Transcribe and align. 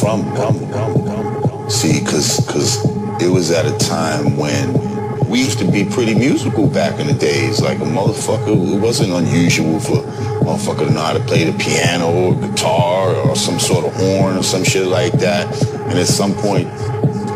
from. 0.00 0.24
See, 1.70 2.00
because 2.00 2.40
because 2.44 2.84
it 3.22 3.28
was 3.28 3.50
at 3.50 3.66
a 3.66 3.76
time 3.78 4.36
when 4.36 4.94
we 5.28 5.40
used 5.40 5.58
to 5.58 5.64
be 5.70 5.84
pretty 5.84 6.14
musical 6.14 6.68
back 6.68 7.00
in 7.00 7.06
the 7.06 7.12
days. 7.12 7.60
Like 7.60 7.78
a 7.78 7.84
motherfucker, 7.84 8.76
it 8.76 8.80
wasn't 8.80 9.12
unusual 9.12 9.80
for 9.80 9.98
a 9.98 10.44
motherfucker 10.44 10.86
to 10.86 10.92
know 10.92 11.00
how 11.00 11.12
to 11.12 11.20
play 11.20 11.44
the 11.44 11.58
piano 11.58 12.10
or 12.12 12.34
guitar 12.34 13.14
or 13.14 13.34
some 13.34 13.58
sort 13.58 13.84
of 13.84 13.94
horn 13.94 14.36
or 14.36 14.42
some 14.42 14.62
shit 14.62 14.86
like 14.86 15.12
that. 15.14 15.46
And 15.88 15.98
at 15.98 16.06
some 16.06 16.34
point, 16.34 16.68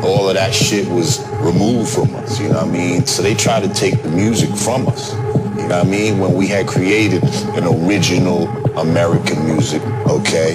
all 0.05 0.29
of 0.29 0.35
that 0.35 0.55
shit 0.55 0.87
was 0.89 1.27
removed 1.41 1.91
from 1.91 2.15
us, 2.17 2.39
you 2.39 2.49
know 2.49 2.57
what 2.57 2.67
I 2.67 2.71
mean? 2.71 3.07
So 3.07 3.23
they 3.23 3.35
tried 3.35 3.65
to 3.65 3.69
take 3.73 4.03
the 4.03 4.11
music 4.11 4.51
from 4.51 4.87
us. 4.87 5.13
You 5.13 5.67
know 5.67 5.79
what 5.79 5.87
I 5.87 5.91
mean? 5.91 6.19
When 6.19 6.35
we 6.35 6.47
had 6.47 6.67
created 6.69 7.25
an 7.57 7.65
original 7.65 8.47
American 8.79 9.45
music, 9.45 9.83
okay? 10.07 10.55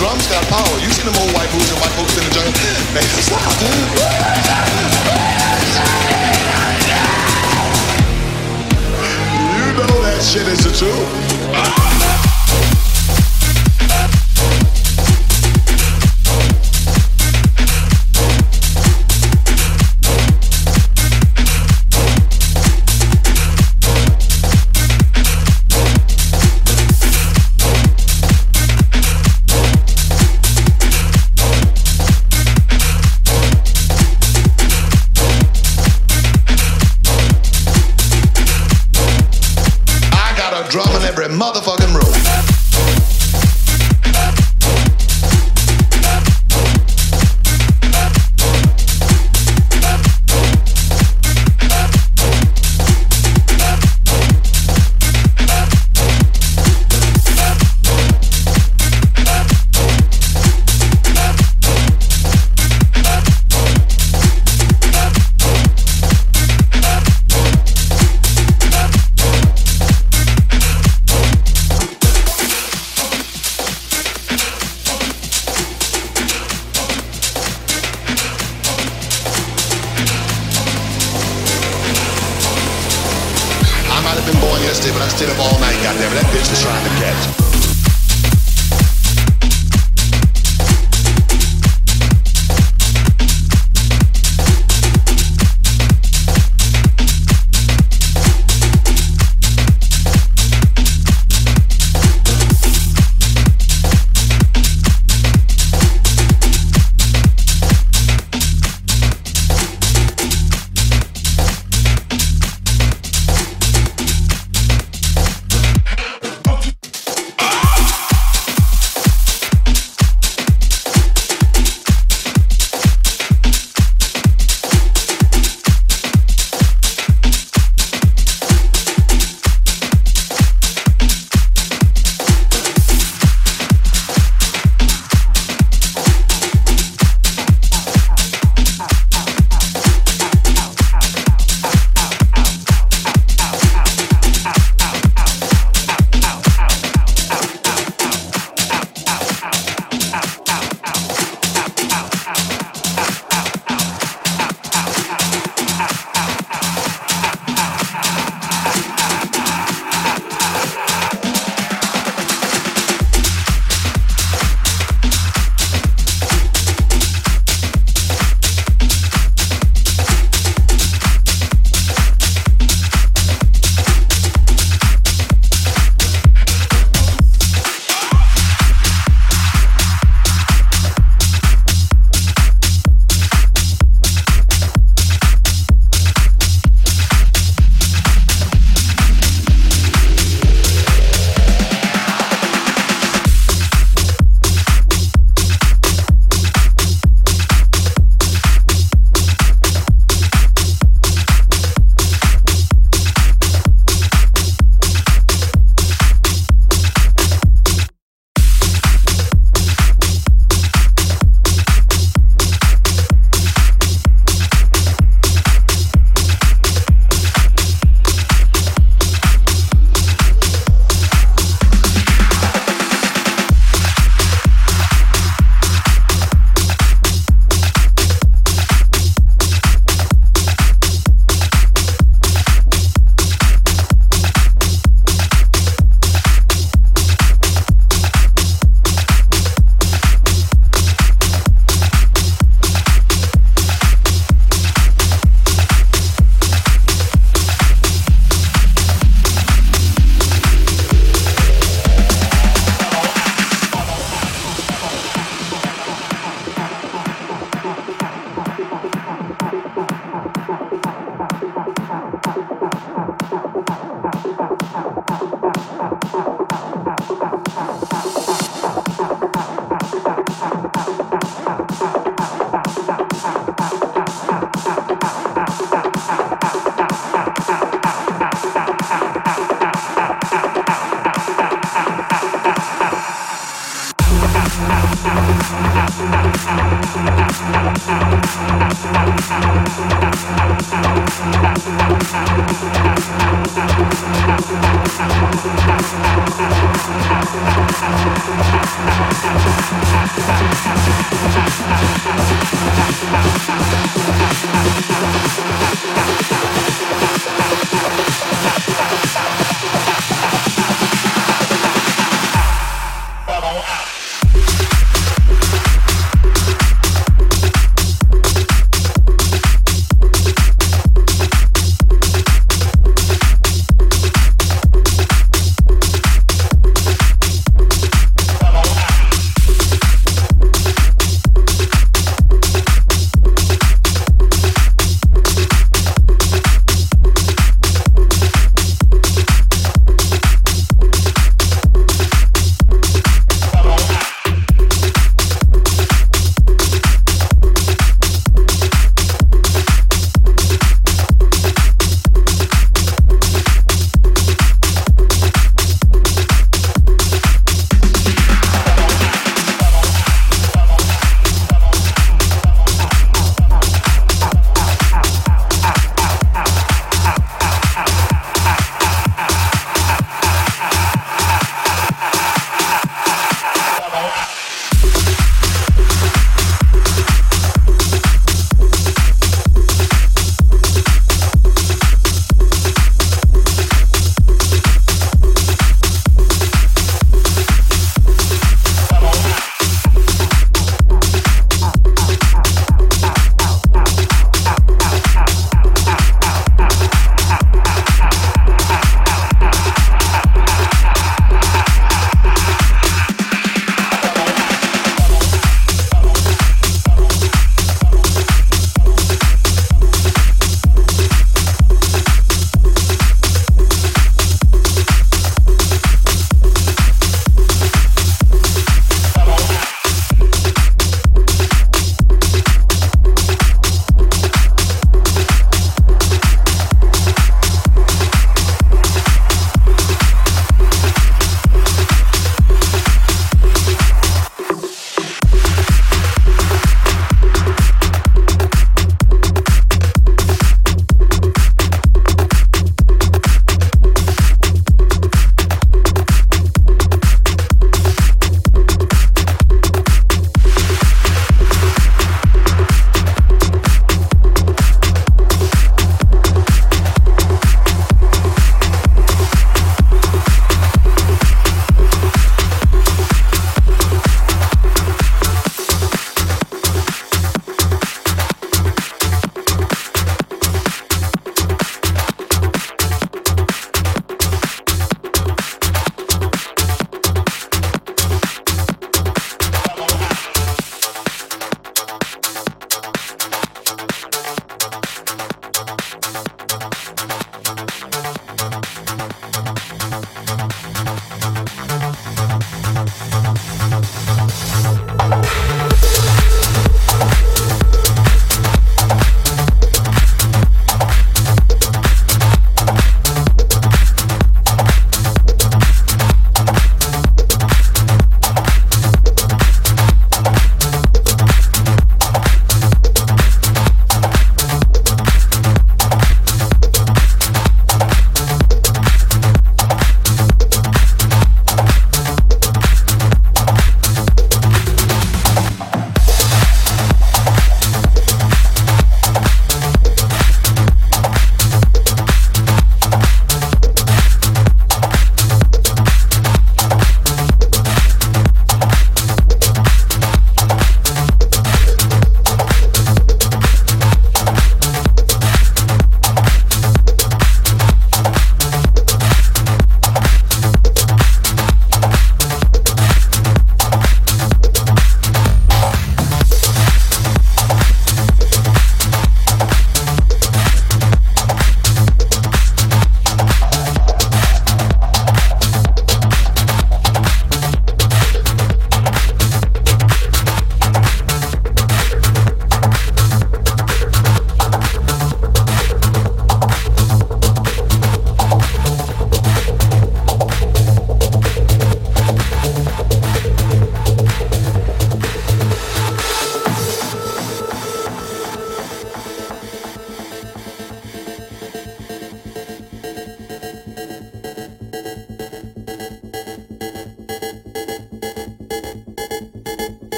Drums 0.00 0.26
got 0.28 0.42
power. 0.48 0.80
You 0.80 0.88
seen 0.88 1.04
them 1.04 1.14
old 1.20 1.30
white 1.34 1.52
moves 1.52 1.70
and 1.70 1.78
white 1.78 1.92
folks 1.92 2.16
in 2.16 2.24
the 2.24 2.32
jungle? 2.32 2.52
Man, 2.96 3.04
stop. 3.20 3.52
You 9.56 9.66
know 9.76 9.92
that 10.02 10.22
shit 10.22 10.48
is 10.48 10.64
the 10.64 10.72
truth. 10.72 11.99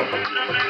Música 0.00 0.69